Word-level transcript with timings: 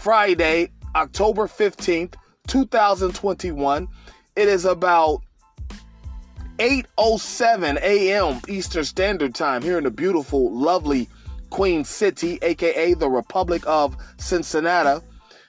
Friday, 0.00 0.72
October 0.96 1.46
15th, 1.46 2.14
2021. 2.46 3.86
It 4.34 4.48
is 4.48 4.64
about 4.64 5.20
8:07 6.56 7.76
a.m. 7.82 8.40
Eastern 8.48 8.84
Standard 8.84 9.34
Time 9.34 9.60
here 9.60 9.76
in 9.76 9.84
the 9.84 9.90
beautiful, 9.90 10.50
lovely 10.50 11.06
Queen 11.50 11.84
City, 11.84 12.38
aka 12.40 12.94
the 12.94 13.10
Republic 13.10 13.62
of 13.66 13.94
Cincinnati. 14.16 15.04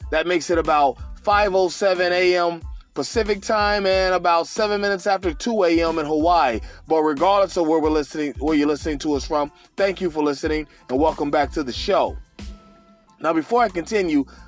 That 0.10 0.28
makes 0.28 0.50
it 0.50 0.58
about 0.58 0.98
5:07 1.24 2.12
a.m. 2.12 2.62
Pacific 2.94 3.42
time 3.42 3.86
and 3.86 4.14
about 4.14 4.48
seven 4.48 4.82
minutes 4.82 5.08
after 5.08 5.34
2 5.34 5.64
a.m. 5.64 5.98
in 5.98 6.06
Hawaii. 6.06 6.60
But 6.90 7.04
regardless 7.04 7.56
of 7.56 7.68
where 7.68 7.80
we're 7.80 7.90
listening, 7.90 8.34
where 8.40 8.58
you're 8.58 8.68
listening 8.68 9.00
to 9.00 9.14
us 9.14 9.26
from, 9.26 9.50
thank 9.78 10.02
you 10.02 10.12
for 10.12 10.22
listening 10.22 10.68
and 10.90 11.00
welcome 11.00 11.32
back 11.32 11.54
to 11.54 11.64
the 11.64 11.72
show. 11.72 12.18
Now, 13.22 13.34
before 13.34 13.62
I 13.62 13.70
continue, 13.70 14.26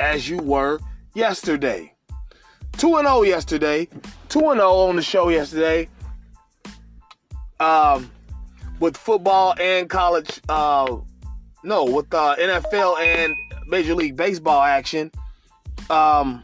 As 0.00 0.28
you 0.28 0.38
were 0.38 0.80
yesterday. 1.14 1.92
2 2.78 2.88
0 2.88 3.22
yesterday. 3.22 3.88
2 4.28 4.40
0 4.40 4.60
on 4.60 4.96
the 4.96 5.02
show 5.02 5.28
yesterday. 5.28 5.88
Um, 7.60 8.10
with 8.80 8.96
football 8.96 9.54
and 9.60 9.88
college, 9.88 10.40
uh, 10.48 10.96
no, 11.62 11.84
with 11.84 12.12
uh, 12.12 12.36
NFL 12.36 12.98
and 12.98 13.34
Major 13.66 13.94
League 13.94 14.16
Baseball 14.16 14.62
action. 14.62 15.10
Um, 15.88 16.42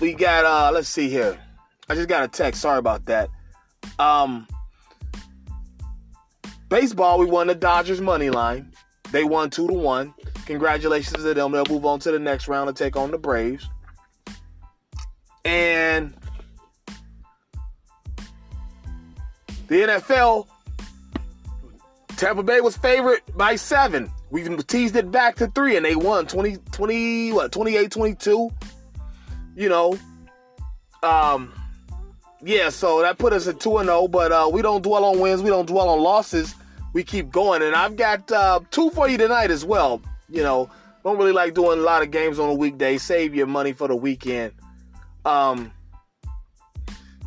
we 0.00 0.14
got, 0.14 0.44
uh, 0.44 0.70
let's 0.72 0.88
see 0.88 1.08
here. 1.08 1.38
I 1.88 1.94
just 1.94 2.08
got 2.08 2.24
a 2.24 2.28
text. 2.28 2.60
Sorry 2.60 2.78
about 2.78 3.04
that. 3.06 3.28
Um, 3.98 4.46
baseball, 6.68 7.18
we 7.18 7.26
won 7.26 7.46
the 7.46 7.54
Dodgers 7.54 8.00
money 8.00 8.30
line. 8.30 8.72
They 9.12 9.24
won 9.24 9.50
two 9.50 9.66
to 9.68 9.72
one. 9.72 10.14
Congratulations 10.46 11.22
to 11.22 11.34
them. 11.34 11.52
They'll 11.52 11.64
move 11.64 11.86
on 11.86 12.00
to 12.00 12.12
the 12.12 12.18
next 12.18 12.48
round 12.48 12.68
and 12.68 12.76
take 12.76 12.96
on 12.96 13.10
the 13.10 13.18
Braves. 13.18 13.68
And 15.44 16.12
the 19.68 19.82
NFL, 19.82 20.46
Tampa 22.16 22.42
Bay 22.42 22.60
was 22.60 22.76
favored 22.76 23.20
by 23.36 23.56
seven. 23.56 24.10
We 24.30 24.42
teased 24.64 24.96
it 24.96 25.10
back 25.10 25.36
to 25.36 25.46
three, 25.48 25.76
and 25.76 25.84
they 25.84 25.94
won 25.94 26.26
20, 26.26 26.56
20 26.72 27.32
what, 27.32 27.52
28 27.52 27.90
22. 27.90 28.50
You 29.54 29.68
know, 29.68 29.98
um, 31.02 31.52
yeah, 32.46 32.68
so 32.68 33.02
that 33.02 33.18
put 33.18 33.32
us 33.32 33.48
at 33.48 33.60
2 33.60 33.82
0, 33.82 34.08
but 34.08 34.32
uh, 34.32 34.48
we 34.52 34.62
don't 34.62 34.82
dwell 34.82 35.04
on 35.04 35.18
wins, 35.18 35.42
we 35.42 35.50
don't 35.50 35.66
dwell 35.66 35.88
on 35.88 36.00
losses. 36.00 36.54
We 36.92 37.02
keep 37.02 37.30
going. 37.30 37.62
And 37.62 37.74
I've 37.74 37.96
got 37.96 38.30
uh, 38.32 38.60
two 38.70 38.90
for 38.90 39.08
you 39.08 39.18
tonight 39.18 39.50
as 39.50 39.64
well. 39.64 40.00
You 40.30 40.42
know, 40.42 40.70
don't 41.04 41.18
really 41.18 41.32
like 41.32 41.54
doing 41.54 41.78
a 41.78 41.82
lot 41.82 42.02
of 42.02 42.10
games 42.10 42.38
on 42.38 42.48
a 42.48 42.54
weekday. 42.54 42.98
Save 42.98 43.34
your 43.34 43.46
money 43.46 43.72
for 43.72 43.86
the 43.86 43.96
weekend. 43.96 44.52
Um, 45.24 45.72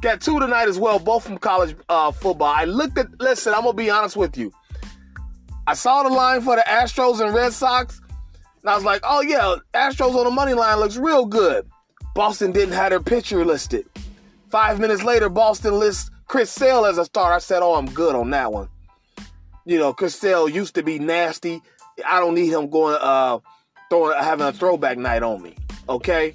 got 0.01 0.21
two 0.21 0.39
tonight 0.39 0.67
as 0.67 0.79
well, 0.79 0.99
both 0.99 1.25
from 1.25 1.37
college 1.37 1.75
uh, 1.87 2.11
football. 2.11 2.47
I 2.47 2.63
looked 2.63 2.97
at, 2.97 3.07
listen, 3.19 3.53
I'm 3.53 3.61
going 3.61 3.73
to 3.73 3.77
be 3.77 3.89
honest 3.89 4.15
with 4.15 4.37
you. 4.37 4.51
I 5.67 5.75
saw 5.75 6.01
the 6.01 6.09
line 6.09 6.41
for 6.41 6.55
the 6.55 6.63
Astros 6.67 7.21
and 7.23 7.35
Red 7.35 7.53
Sox, 7.53 8.01
and 8.61 8.69
I 8.69 8.75
was 8.75 8.83
like, 8.83 9.01
oh, 9.03 9.21
yeah, 9.21 9.55
Astros 9.73 10.15
on 10.15 10.23
the 10.23 10.31
money 10.31 10.53
line 10.53 10.79
looks 10.79 10.97
real 10.97 11.25
good. 11.25 11.69
Boston 12.15 12.51
didn't 12.51 12.73
have 12.73 12.89
their 12.89 12.99
pitcher 12.99 13.45
listed. 13.45 13.85
Five 14.49 14.79
minutes 14.79 15.03
later, 15.03 15.29
Boston 15.29 15.77
lists 15.79 16.09
Chris 16.27 16.49
Sale 16.49 16.85
as 16.85 16.97
a 16.97 17.05
starter. 17.05 17.35
I 17.35 17.39
said, 17.39 17.61
oh, 17.61 17.75
I'm 17.75 17.87
good 17.87 18.15
on 18.15 18.29
that 18.31 18.51
one. 18.51 18.69
You 19.65 19.77
know, 19.77 19.93
Chris 19.93 20.15
Sale 20.15 20.49
used 20.49 20.75
to 20.75 20.83
be 20.83 20.97
nasty. 20.97 21.61
I 22.07 22.19
don't 22.19 22.33
need 22.33 22.51
him 22.51 22.69
going, 22.69 22.97
uh, 22.99 23.39
throwing, 23.89 24.17
having 24.17 24.47
a 24.47 24.53
throwback 24.53 24.97
night 24.97 25.21
on 25.21 25.41
me. 25.41 25.55
Okay. 25.87 26.33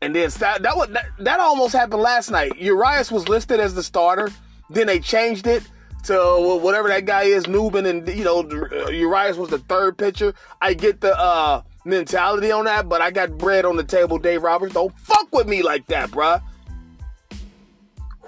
And 0.00 0.14
then 0.14 0.28
that 0.38 0.62
that, 0.62 0.76
was, 0.76 0.88
that, 0.90 1.06
that 1.20 1.40
almost 1.40 1.72
happened 1.72 2.02
last 2.02 2.30
night. 2.30 2.56
Urias 2.58 3.10
was 3.10 3.28
listed 3.28 3.58
as 3.58 3.74
the 3.74 3.82
starter. 3.82 4.30
Then 4.68 4.86
they 4.86 5.00
changed 5.00 5.46
it 5.46 5.62
to 6.04 6.58
whatever 6.62 6.88
that 6.88 7.06
guy 7.06 7.22
is, 7.22 7.46
Newman, 7.46 7.86
and 7.86 8.06
you 8.08 8.24
know 8.24 8.42
Urias 8.90 9.38
was 9.38 9.48
the 9.48 9.58
third 9.60 9.96
pitcher. 9.96 10.34
I 10.60 10.74
get 10.74 11.00
the 11.00 11.18
uh, 11.18 11.62
mentality 11.84 12.50
on 12.50 12.64
that, 12.64 12.88
but 12.88 13.00
I 13.00 13.10
got 13.10 13.36
bread 13.36 13.64
on 13.64 13.76
the 13.76 13.84
table. 13.84 14.18
Dave 14.18 14.42
Roberts, 14.42 14.74
don't 14.74 14.96
fuck 14.98 15.32
with 15.32 15.46
me 15.46 15.62
like 15.62 15.86
that, 15.86 16.10
bruh. 16.10 16.42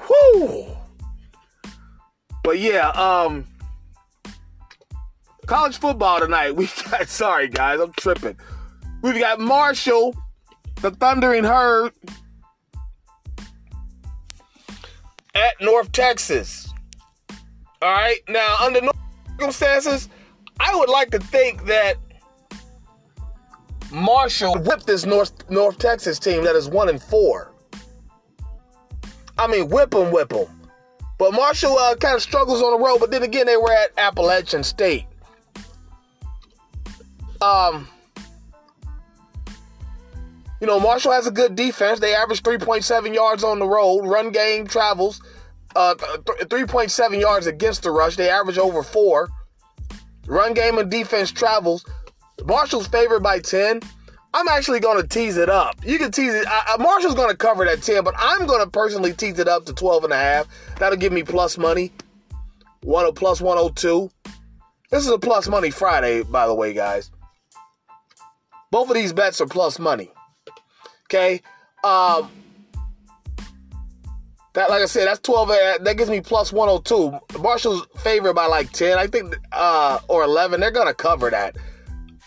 Whoo. 0.09 0.67
But 2.44 2.59
yeah, 2.59 2.91
um, 2.91 3.44
college 5.47 5.78
football 5.78 6.21
tonight. 6.21 6.50
We 6.56 6.69
got 6.91 7.09
sorry 7.09 7.49
guys, 7.49 7.81
I'm 7.81 7.93
tripping. 7.94 8.37
We've 9.03 9.19
got 9.19 9.41
Marshall, 9.41 10.15
the 10.81 10.91
Thundering 10.91 11.44
Herd, 11.44 11.93
at 15.34 15.61
North 15.61 15.93
Texas. 15.93 16.73
All 17.83 17.93
right, 17.93 18.19
now 18.28 18.56
under 18.61 18.81
no 18.81 18.93
circumstances, 19.38 20.09
I 20.59 20.75
would 20.75 20.88
like 20.88 21.11
to 21.11 21.19
think 21.19 21.67
that 21.67 21.97
Marshall 23.91 24.58
whipped 24.58 24.86
this 24.86 25.06
North 25.06 25.48
North 25.50 25.78
Texas 25.78 26.19
team 26.19 26.44
that 26.44 26.56
is 26.56 26.69
one 26.69 26.88
and 26.88 27.02
four. 27.02 27.52
I 29.38 29.47
mean, 29.47 29.69
whip 29.69 29.91
them, 29.91 30.10
whip 30.10 30.30
them. 30.30 30.47
But 31.19 31.32
Marshall 31.32 31.78
uh, 31.78 31.96
kind 31.96 32.14
of 32.14 32.22
struggles 32.22 32.62
on 32.62 32.78
the 32.78 32.84
road. 32.84 32.98
But 32.98 33.10
then 33.10 33.22
again, 33.22 33.46
they 33.46 33.56
were 33.56 33.72
at 33.72 33.91
Appalachian 33.96 34.62
State. 34.62 35.06
Um, 37.41 37.88
you 40.60 40.66
know, 40.66 40.80
Marshall 40.80 41.12
has 41.12 41.26
a 41.26 41.30
good 41.30 41.54
defense. 41.54 42.00
They 42.00 42.14
average 42.14 42.43
3.7 42.43 43.14
yards 43.14 43.44
on 43.44 43.58
the 43.58 43.66
road. 43.66 44.06
Run 44.06 44.31
game 44.31 44.66
travels 44.66 45.20
uh, 45.76 45.94
3.7 45.94 47.20
yards 47.20 47.46
against 47.46 47.82
the 47.82 47.90
rush. 47.90 48.16
They 48.16 48.31
average 48.31 48.58
over 48.58 48.82
four. 48.82 49.28
Run 50.26 50.55
game 50.55 50.78
and 50.78 50.90
defense 50.90 51.31
travels. 51.31 51.84
Marshall's 52.46 52.87
favored 52.87 53.22
by 53.22 53.40
10. 53.40 53.81
I'm 54.32 54.48
actually 54.48 54.81
going 54.81 55.00
to 55.00 55.08
tease 55.08 55.37
it 55.37 55.48
up. 55.48 55.76
You 55.84 55.98
can 55.98 56.12
tease 56.12 56.34
it. 56.34 56.46
I, 56.48 56.76
Marshall's 56.78 57.14
going 57.14 57.31
to 57.31 57.37
cover 57.37 57.64
that 57.64 57.82
10, 57.82 58.04
but 58.04 58.14
I'm 58.19 58.46
going 58.46 58.62
to 58.62 58.70
personally 58.70 59.12
tease 59.12 59.38
it 59.38 59.48
up 59.48 59.64
to 59.66 59.72
12 59.72 60.04
and 60.04 60.12
a 60.12 60.16
half. 60.16 60.46
That'll 60.78 60.98
give 60.98 61.12
me 61.12 61.22
plus 61.22 61.58
money. 61.58 61.90
One 62.82 63.12
plus 63.14 63.40
102. 63.40 64.10
This 64.90 65.04
is 65.04 65.10
a 65.10 65.19
plus 65.19 65.48
money 65.48 65.70
Friday, 65.70 66.22
by 66.22 66.46
the 66.46 66.54
way, 66.54 66.72
guys. 66.72 67.10
Both 68.70 68.90
of 68.90 68.94
these 68.94 69.12
bets 69.12 69.40
are 69.40 69.46
plus 69.46 69.78
money. 69.78 70.12
Okay. 71.04 71.40
Um, 71.82 72.31
that, 74.52 74.70
like 74.70 74.82
I 74.82 74.87
said, 74.87 75.06
that's 75.08 75.20
12. 75.20 75.50
Uh, 75.50 75.78
that 75.81 75.96
gives 75.96 76.10
me 76.10 76.20
plus 76.20 76.52
102. 76.52 77.40
Marshall's 77.40 77.87
favored 77.99 78.34
by 78.34 78.46
like 78.46 78.70
10, 78.70 78.99
I 78.99 79.06
think, 79.06 79.37
uh, 79.52 79.99
or 80.08 80.22
11. 80.22 80.60
They're 80.60 80.70
going 80.70 80.87
to 80.87 80.94
cover 80.94 81.31
that. 81.31 81.56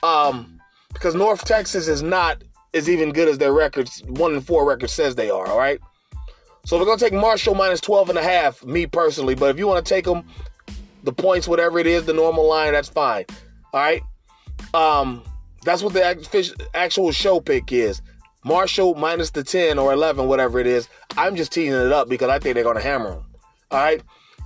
Um, 0.03 0.59
because 0.93 1.15
North 1.15 1.45
Texas 1.45 1.87
is 1.87 2.01
not 2.01 2.43
as 2.73 2.89
even 2.89 3.11
good 3.11 3.27
as 3.27 3.37
their 3.37 3.53
records, 3.53 4.01
one 4.07 4.33
and 4.33 4.45
four 4.45 4.67
record 4.67 4.89
says 4.89 5.15
they 5.15 5.29
are, 5.29 5.47
all 5.47 5.57
right? 5.57 5.79
So 6.65 6.77
we're 6.77 6.85
going 6.85 6.97
to 6.99 7.03
take 7.03 7.13
Marshall 7.13 7.55
minus 7.55 7.81
12 7.81 8.09
and 8.09 8.17
a 8.17 8.23
half, 8.23 8.63
me 8.65 8.85
personally. 8.85 9.35
But 9.35 9.49
if 9.51 9.57
you 9.57 9.67
want 9.67 9.83
to 9.83 9.89
take 9.89 10.05
them, 10.05 10.23
the 11.03 11.13
points, 11.13 11.47
whatever 11.47 11.79
it 11.79 11.87
is, 11.87 12.05
the 12.05 12.13
normal 12.13 12.47
line, 12.47 12.73
that's 12.73 12.89
fine. 12.89 13.25
All 13.73 13.79
right. 13.79 14.03
Um, 14.73 15.23
that's 15.63 15.81
what 15.81 15.93
the 15.93 16.67
actual 16.73 17.11
show 17.11 17.39
pick 17.39 17.71
is. 17.71 18.01
Marshall 18.43 18.95
minus 18.95 19.31
the 19.31 19.43
10 19.43 19.79
or 19.79 19.93
11, 19.93 20.27
whatever 20.27 20.59
it 20.59 20.67
is. 20.67 20.87
I'm 21.17 21.35
just 21.35 21.51
teasing 21.51 21.73
it 21.73 21.91
up 21.91 22.07
because 22.07 22.29
I 22.29 22.39
think 22.39 22.55
they're 22.55 22.63
going 22.63 22.77
to 22.77 22.83
hammer 22.83 23.11
them. 23.11 23.25
All 23.71 23.79
right. 23.79 24.01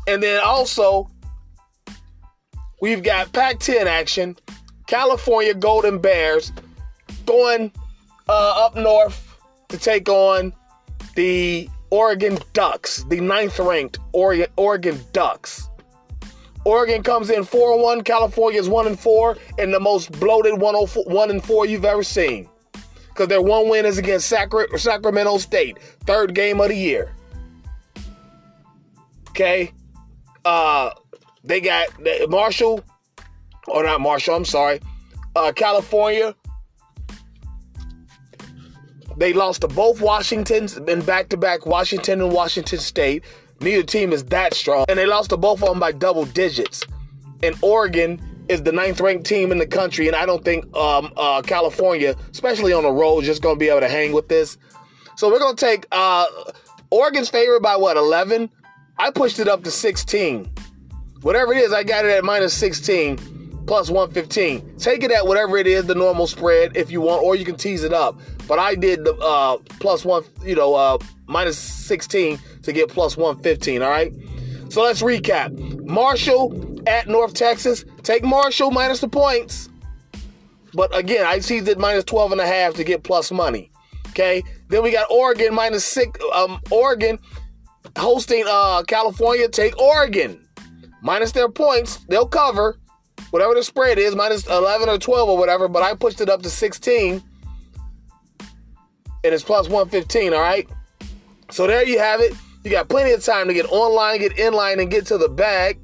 And 0.07 0.21
then 0.21 0.41
also, 0.43 1.09
we've 2.81 3.03
got 3.03 3.31
Pac 3.33 3.59
10 3.59 3.87
action. 3.87 4.35
California 4.93 5.55
Golden 5.55 5.97
Bears 5.97 6.53
going 7.25 7.71
uh, 8.29 8.65
up 8.65 8.75
north 8.75 9.39
to 9.69 9.77
take 9.79 10.07
on 10.07 10.53
the 11.15 11.67
Oregon 11.89 12.37
Ducks, 12.53 13.03
the 13.05 13.19
ninth 13.19 13.57
ranked 13.57 13.97
Oregon, 14.11 14.45
Oregon 14.55 14.99
Ducks. 15.11 15.67
Oregon 16.63 17.01
comes 17.01 17.31
in 17.31 17.43
4 17.43 17.81
1, 17.81 18.03
California 18.03 18.59
is 18.59 18.69
1 18.69 18.85
and 18.85 18.99
4, 18.99 19.35
and 19.57 19.73
the 19.73 19.79
most 19.79 20.11
bloated 20.19 20.61
1 20.61 21.29
and 21.31 21.43
4 21.43 21.65
you've 21.65 21.85
ever 21.85 22.03
seen. 22.03 22.47
Because 23.07 23.29
their 23.29 23.41
one 23.41 23.69
win 23.69 23.87
is 23.87 23.97
against 23.97 24.27
Sacra- 24.27 24.77
Sacramento 24.77 25.39
State, 25.39 25.79
third 26.05 26.35
game 26.35 26.61
of 26.61 26.67
the 26.69 26.75
year. 26.75 27.15
Okay? 29.29 29.71
Uh, 30.45 30.91
they 31.43 31.61
got 31.61 31.87
Marshall, 32.29 32.83
or 33.67 33.83
not 33.83 34.01
Marshall, 34.01 34.35
I'm 34.35 34.45
sorry, 34.45 34.79
uh, 35.35 35.51
California. 35.55 36.35
They 39.17 39.33
lost 39.33 39.61
to 39.61 39.67
both 39.67 40.01
Washingtons 40.01 40.77
in 40.77 41.01
back 41.01 41.29
to 41.29 41.37
back 41.37 41.65
Washington 41.65 42.21
and 42.21 42.31
Washington 42.31 42.79
State. 42.79 43.23
Neither 43.61 43.83
team 43.83 44.11
is 44.11 44.23
that 44.25 44.53
strong. 44.53 44.85
And 44.89 44.97
they 44.97 45.05
lost 45.05 45.29
to 45.29 45.37
both 45.37 45.61
of 45.61 45.69
them 45.69 45.79
by 45.79 45.91
double 45.91 46.25
digits. 46.25 46.83
And 47.43 47.55
Oregon 47.61 48.19
is 48.49 48.63
the 48.63 48.71
ninth 48.71 48.99
ranked 48.99 49.25
team 49.25 49.51
in 49.51 49.59
the 49.59 49.67
country. 49.67 50.07
And 50.07 50.15
I 50.15 50.25
don't 50.25 50.43
think 50.43 50.65
um, 50.75 51.13
uh, 51.15 51.41
California, 51.43 52.15
especially 52.31 52.73
on 52.73 52.83
the 52.83 52.91
road, 52.91 53.19
is 53.19 53.27
just 53.27 53.41
going 53.41 53.55
to 53.55 53.59
be 53.59 53.69
able 53.69 53.81
to 53.81 53.89
hang 53.89 54.13
with 54.13 54.27
this. 54.29 54.57
So 55.15 55.29
we're 55.29 55.39
going 55.39 55.55
to 55.55 55.65
take 55.65 55.85
uh, 55.91 56.25
Oregon's 56.89 57.29
favorite 57.29 57.61
by 57.61 57.75
what, 57.75 57.97
11? 57.97 58.49
I 58.97 59.11
pushed 59.11 59.39
it 59.39 59.47
up 59.47 59.63
to 59.63 59.71
16. 59.71 60.51
Whatever 61.21 61.53
it 61.53 61.59
is, 61.59 61.71
I 61.71 61.83
got 61.83 62.03
it 62.03 62.11
at 62.11 62.23
minus 62.23 62.53
16 62.55 63.42
plus 63.65 63.89
115. 63.89 64.77
Take 64.77 65.03
it 65.03 65.11
at 65.11 65.25
whatever 65.25 65.57
it 65.57 65.67
is, 65.67 65.85
the 65.85 65.95
normal 65.95 66.27
spread 66.27 66.75
if 66.75 66.91
you 66.91 67.01
want, 67.01 67.23
or 67.23 67.35
you 67.35 67.45
can 67.45 67.55
tease 67.55 67.83
it 67.83 67.93
up. 67.93 68.19
But 68.47 68.59
I 68.59 68.75
did 68.75 69.05
the 69.05 69.15
uh, 69.15 69.57
plus 69.79 70.05
one, 70.05 70.23
you 70.43 70.55
know, 70.55 70.75
uh, 70.75 70.97
minus 71.27 71.57
16 71.57 72.39
to 72.63 72.73
get 72.73 72.89
plus 72.89 73.17
115. 73.17 73.81
All 73.81 73.89
right. 73.89 74.13
So 74.69 74.81
let's 74.81 75.01
recap. 75.01 75.85
Marshall 75.85 76.81
at 76.87 77.07
North 77.07 77.33
Texas. 77.33 77.85
Take 78.01 78.23
Marshall 78.23 78.71
minus 78.71 78.99
the 79.01 79.07
points. 79.07 79.69
But 80.73 80.95
again, 80.97 81.25
I 81.25 81.39
teased 81.39 81.67
it 81.67 81.77
minus 81.77 82.03
12 82.05 82.33
and 82.33 82.41
a 82.41 82.47
half 82.47 82.73
to 82.75 82.83
get 82.83 83.03
plus 83.03 83.31
money. 83.31 83.71
Okay. 84.09 84.43
Then 84.69 84.83
we 84.83 84.91
got 84.91 85.09
Oregon 85.11 85.53
minus 85.53 85.85
six. 85.85 86.19
Um, 86.33 86.59
Oregon 86.71 87.19
hosting 87.97 88.43
uh, 88.47 88.83
California. 88.87 89.47
Take 89.47 89.77
Oregon 89.79 90.43
minus 91.01 91.31
their 91.31 91.49
points. 91.49 91.97
They'll 92.09 92.27
cover 92.27 92.77
whatever 93.33 93.55
the 93.55 93.63
spread 93.63 93.97
is, 93.97 94.15
minus 94.15 94.45
11 94.45 94.87
or 94.87 94.99
12 94.99 95.27
or 95.27 95.35
whatever, 95.39 95.67
but 95.67 95.81
I 95.81 95.95
pushed 95.95 96.21
it 96.21 96.29
up 96.29 96.43
to 96.43 96.51
16 96.51 97.23
and 99.23 99.33
it's 99.33 99.43
plus 99.43 99.67
115, 99.67 100.35
all 100.35 100.39
right? 100.39 100.69
So 101.49 101.65
there 101.65 101.83
you 101.83 101.97
have 101.97 102.19
it. 102.19 102.35
You 102.63 102.69
got 102.69 102.89
plenty 102.89 103.11
of 103.11 103.23
time 103.23 103.47
to 103.47 103.53
get 103.55 103.65
online, 103.71 104.19
get 104.19 104.37
in 104.37 104.53
line, 104.53 104.79
and 104.79 104.91
get 104.91 105.07
to 105.07 105.17
the 105.17 105.29
bag. 105.29 105.79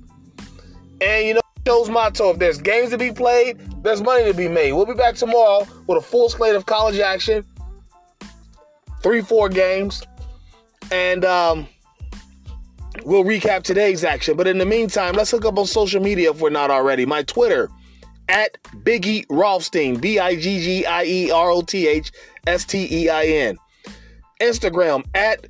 And 1.01 1.27
you 1.27 1.33
know, 1.33 1.41
show's 1.65 1.89
motto 1.89 2.29
if 2.29 2.37
there's 2.37 2.61
games 2.61 2.91
to 2.91 2.99
be 2.99 3.11
played, 3.11 3.57
there's 3.81 4.03
money 4.03 4.25
to 4.25 4.33
be 4.35 4.47
made. 4.47 4.73
We'll 4.73 4.85
be 4.85 4.93
back 4.93 5.15
tomorrow 5.15 5.65
with 5.87 5.97
a 5.97 6.01
full 6.01 6.29
slate 6.29 6.53
of 6.53 6.67
college 6.67 6.99
action, 6.99 7.43
three, 9.01 9.21
four 9.21 9.49
games. 9.49 10.03
And, 10.91 11.25
um, 11.25 11.67
We'll 13.05 13.23
recap 13.23 13.63
today's 13.63 14.03
action, 14.03 14.35
but 14.35 14.47
in 14.47 14.57
the 14.57 14.65
meantime, 14.65 15.13
let's 15.13 15.31
hook 15.31 15.45
up 15.45 15.57
on 15.57 15.65
social 15.65 16.01
media 16.01 16.31
if 16.31 16.41
we're 16.41 16.49
not 16.49 16.71
already. 16.71 17.05
My 17.05 17.23
Twitter 17.23 17.69
at 18.27 18.61
Biggie 18.83 19.25
Rothstein, 19.29 19.99
B 19.99 20.19
I 20.19 20.35
G 20.35 20.59
G 20.59 20.85
I 20.85 21.03
E 21.03 21.31
R 21.31 21.51
O 21.51 21.61
T 21.61 21.87
H 21.87 22.11
S 22.47 22.65
T 22.65 22.87
E 22.91 23.09
I 23.09 23.25
N. 23.25 23.57
Instagram 24.41 25.05
at 25.13 25.45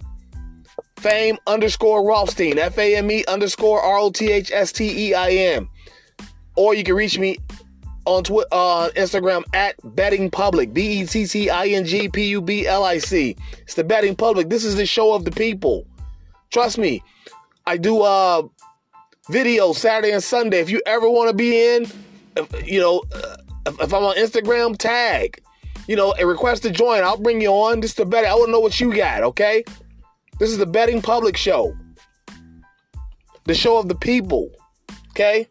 fame 0.98 1.38
underscore 1.48 2.06
Rothstein, 2.06 2.58
F 2.58 2.78
A 2.78 2.98
M 2.98 3.10
E 3.10 3.24
underscore 3.28 3.82
R 3.82 3.98
O 3.98 4.12
T 4.12 4.32
H 4.32 4.52
S 4.52 4.72
T 4.72 5.10
E 5.10 5.14
I 5.14 5.30
N. 5.30 5.68
Or 6.56 6.74
you 6.74 6.84
can 6.84 6.96
reach 6.96 7.18
me 7.18 7.38
on 8.06 8.24
Twitter, 8.24 8.48
uh, 8.52 8.90
Instagram 8.96 9.44
at 9.54 9.76
Betting 9.96 10.30
Public, 10.30 10.74
B 10.74 11.02
E 11.02 11.06
T 11.06 11.26
T 11.26 11.50
I 11.50 11.68
N 11.68 11.86
G 11.86 12.10
P 12.10 12.28
U 12.30 12.42
B 12.42 12.68
L 12.68 12.84
I 12.84 12.98
C. 12.98 13.36
It's 13.60 13.76
the 13.76 13.84
Betting 13.84 14.16
Public. 14.16 14.50
This 14.50 14.66
is 14.66 14.76
the 14.76 14.86
show 14.86 15.14
of 15.14 15.26
the 15.26 15.32
people. 15.32 15.86
Trust 16.52 16.78
me, 16.78 17.04
I 17.66 17.78
do 17.78 18.02
uh 18.02 18.44
videos 19.30 19.76
Saturday 19.76 20.12
and 20.12 20.24
Sunday. 20.24 20.60
If 20.60 20.70
you 20.70 20.82
ever 20.86 21.10
want 21.10 21.30
to 21.30 21.36
be 21.36 21.76
in, 21.76 21.86
if, 22.36 22.68
you 22.68 22.80
know, 22.80 23.04
uh, 23.14 23.38
if, 23.68 23.80
if, 23.82 23.94
I'm 23.94 24.04
on 24.04 24.16
Instagram, 24.16 24.76
tag, 24.78 25.42
you 25.88 25.96
know, 25.96 26.14
and 26.14 26.28
request 26.28 26.64
to 26.64 26.72
join. 26.72 27.04
I'll 27.04 27.18
bring 27.18 27.42
you 27.42 27.50
on. 27.50 27.82
Just 27.82 27.98
to 27.98 28.06
bet. 28.06 28.26
I 28.26 28.34
want 28.34 28.48
to 28.48 28.52
know 28.52 28.60
what 28.60 28.80
you 28.80 28.96
got. 28.96 29.24
Okay, 29.24 29.64
this 30.40 30.50
is 30.50 30.58
the 30.58 30.66
betting 30.66 31.02
public 31.02 31.38
show, 31.38 31.76
the 33.46 33.54
show 33.54 33.78
of 33.78 33.88
the 33.88 33.96
people. 33.96 34.50
Okay, 35.12 35.48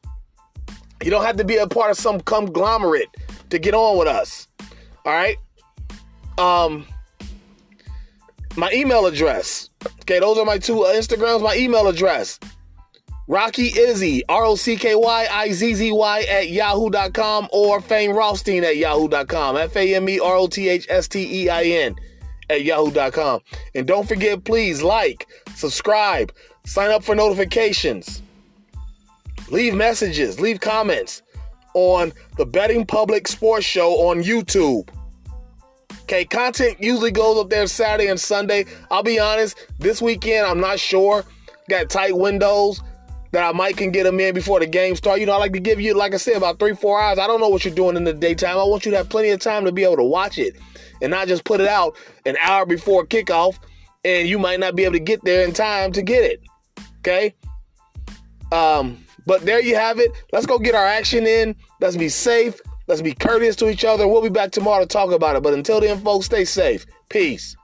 you 1.05 1.11
don't 1.11 1.25
have 1.25 1.37
to 1.37 1.44
be 1.44 1.56
a 1.56 1.67
part 1.67 1.91
of 1.91 1.97
some 1.97 2.21
conglomerate 2.21 3.09
to 3.51 3.59
get 3.59 3.75
on 3.75 3.99
with 3.99 4.09
us. 4.09 4.49
All 5.05 5.12
right. 5.12 5.37
Um, 6.39 6.87
my 8.58 8.70
email 8.72 9.06
address 9.06 9.69
Okay, 10.08 10.20
those 10.20 10.38
are 10.38 10.44
my 10.44 10.58
two 10.58 10.84
uh, 10.84 10.94
Instagrams. 10.94 11.43
My 11.43 11.56
email 11.56 11.87
address. 11.87 12.40
Rocky 13.26 13.78
Izzy, 13.78 14.25
R 14.28 14.44
O 14.44 14.56
C 14.56 14.75
K 14.76 14.94
Y 14.94 15.28
I 15.31 15.52
Z 15.52 15.75
Z 15.75 15.93
Y 15.93 16.20
at 16.22 16.49
yahoo.com 16.49 17.49
or 17.52 17.81
Fame 17.82 18.12
Rothstein 18.12 18.64
at 18.64 18.78
yahoo.com. 18.78 19.56
F 19.58 19.76
A 19.76 19.94
M 19.94 20.08
E 20.08 20.19
R 20.19 20.37
O 20.37 20.46
T 20.46 20.69
H 20.69 20.87
S 20.88 21.06
T 21.06 21.43
E 21.44 21.50
I 21.50 21.64
N 21.64 21.94
at 22.49 22.64
yahoo.com. 22.64 23.40
And 23.75 23.87
don't 23.87 24.08
forget, 24.08 24.44
please 24.44 24.82
like, 24.82 25.27
subscribe, 25.55 26.32
sign 26.65 26.91
up 26.91 27.05
for 27.05 27.15
notifications, 27.15 28.22
leave 29.50 29.74
messages, 29.74 30.41
leave 30.41 30.60
comments 30.60 31.20
on 31.74 32.15
the 32.38 32.46
Betting 32.46 32.86
Public 32.86 33.29
Sports 33.29 33.67
Show 33.67 34.08
on 34.08 34.22
YouTube. 34.22 34.88
Okay, 36.08 36.24
content 36.24 36.79
usually 36.81 37.10
goes 37.10 37.36
up 37.36 37.50
there 37.50 37.67
Saturday 37.67 38.08
and 38.08 38.19
Sunday. 38.19 38.65
I'll 38.91 39.03
be 39.03 39.19
honest, 39.19 39.58
this 39.79 40.00
weekend 40.00 40.46
I'm 40.46 40.58
not 40.58 40.81
sure. 40.81 41.22
Got 41.69 41.91
tight 41.91 42.17
windows 42.17 42.81
that 43.32 43.44
I 43.46 43.53
might 43.53 43.77
can 43.77 43.91
get 43.91 44.05
them 44.05 44.19
in 44.19 44.32
before 44.34 44.58
the 44.58 44.67
game 44.67 44.96
start. 44.96 45.20
You 45.20 45.27
know, 45.27 45.34
I 45.34 45.36
like 45.36 45.53
to 45.53 45.60
give 45.60 45.82
you, 45.82 45.93
like 45.93 46.15
I 46.15 46.17
said, 46.17 46.36
about 46.36 46.58
three, 46.58 46.74
four 46.74 46.98
hours. 46.98 47.19
I 47.19 47.27
don't 47.27 47.41
know 47.41 47.50
what 47.50 47.62
you're 47.62 47.74
doing 47.74 47.94
in 47.94 48.05
the 48.05 48.15
daytime. 48.15 48.56
I 48.56 48.65
want 48.65 48.86
you 48.86 48.91
to 48.93 48.96
have 48.96 49.10
plenty 49.10 49.29
of 49.29 49.41
time 49.41 49.67
to 49.67 49.70
be 49.70 49.84
able 49.84 49.96
to 49.96 50.03
watch 50.03 50.38
it 50.38 50.56
and 51.03 51.10
not 51.10 51.29
just 51.29 51.44
put 51.44 51.60
it 51.60 51.69
out 51.69 51.94
an 52.24 52.38
hour 52.43 52.65
before 52.65 53.05
kickoff 53.05 53.58
and 54.03 54.27
you 54.27 54.38
might 54.38 54.60
not 54.60 54.74
be 54.77 54.84
able 54.84 54.94
to 54.94 55.00
get 55.00 55.22
there 55.27 55.44
in 55.44 55.53
time 55.53 55.93
to 55.93 56.00
get 56.00 56.24
it. 56.24 56.43
Okay? 57.00 57.34
Um, 58.50 59.05
but 59.27 59.43
there 59.43 59.60
you 59.60 59.74
have 59.74 59.98
it. 59.98 60.10
Let's 60.32 60.46
go 60.46 60.58
get 60.58 60.74
our 60.74 60.86
action 60.86 61.27
in. 61.27 61.55
Let's 61.82 61.98
be 61.98 62.08
safe. 62.08 62.58
Let's 62.89 63.03
be 63.03 63.13
courteous 63.13 63.55
to 63.57 63.69
each 63.69 63.85
other. 63.85 64.09
We'll 64.09 64.23
be 64.23 64.31
back 64.31 64.51
tomorrow 64.51 64.81
to 64.81 64.87
talk 64.89 65.13
about 65.13 65.37
it. 65.37 65.43
But 65.43 65.53
until 65.53 65.81
then, 65.81 66.01
folks, 66.01 66.27
stay 66.27 66.47
safe. 66.47 66.87
Peace. 67.11 67.55